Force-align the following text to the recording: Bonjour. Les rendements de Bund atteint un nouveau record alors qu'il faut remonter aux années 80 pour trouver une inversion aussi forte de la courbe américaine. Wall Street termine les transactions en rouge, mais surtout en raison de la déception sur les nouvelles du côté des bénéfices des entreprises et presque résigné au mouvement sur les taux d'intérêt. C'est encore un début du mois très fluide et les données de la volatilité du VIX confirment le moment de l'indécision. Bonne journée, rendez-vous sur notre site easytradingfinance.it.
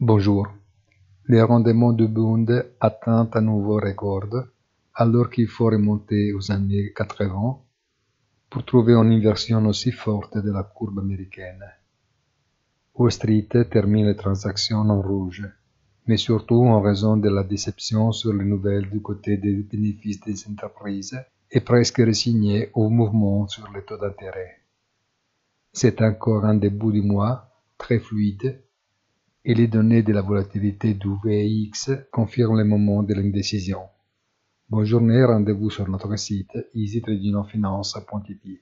Bonjour. 0.00 0.46
Les 1.26 1.42
rendements 1.42 1.92
de 1.92 2.06
Bund 2.06 2.70
atteint 2.78 3.28
un 3.34 3.40
nouveau 3.40 3.80
record 3.80 4.28
alors 4.94 5.28
qu'il 5.28 5.48
faut 5.48 5.64
remonter 5.64 6.32
aux 6.32 6.52
années 6.52 6.92
80 6.94 7.58
pour 8.48 8.64
trouver 8.64 8.92
une 8.92 9.10
inversion 9.10 9.66
aussi 9.66 9.90
forte 9.90 10.38
de 10.38 10.52
la 10.52 10.62
courbe 10.62 11.00
américaine. 11.00 11.64
Wall 12.94 13.10
Street 13.10 13.48
termine 13.72 14.06
les 14.06 14.14
transactions 14.14 14.88
en 14.88 15.02
rouge, 15.02 15.44
mais 16.06 16.16
surtout 16.16 16.62
en 16.62 16.80
raison 16.80 17.16
de 17.16 17.28
la 17.28 17.42
déception 17.42 18.12
sur 18.12 18.32
les 18.32 18.44
nouvelles 18.44 18.88
du 18.88 19.02
côté 19.02 19.36
des 19.36 19.56
bénéfices 19.64 20.20
des 20.20 20.48
entreprises 20.48 21.18
et 21.50 21.60
presque 21.60 21.96
résigné 21.96 22.70
au 22.74 22.88
mouvement 22.88 23.48
sur 23.48 23.68
les 23.72 23.82
taux 23.82 23.98
d'intérêt. 23.98 24.60
C'est 25.72 26.00
encore 26.02 26.44
un 26.44 26.54
début 26.54 26.92
du 26.92 27.02
mois 27.02 27.50
très 27.78 27.98
fluide 27.98 28.62
et 29.48 29.54
les 29.54 29.66
données 29.66 30.02
de 30.02 30.12
la 30.12 30.20
volatilité 30.20 30.92
du 30.92 31.08
VIX 31.24 31.90
confirment 32.12 32.58
le 32.58 32.64
moment 32.64 33.02
de 33.02 33.14
l'indécision. 33.14 33.80
Bonne 34.68 34.84
journée, 34.84 35.24
rendez-vous 35.24 35.70
sur 35.70 35.88
notre 35.88 36.14
site 36.16 36.52
easytradingfinance.it. 36.74 38.60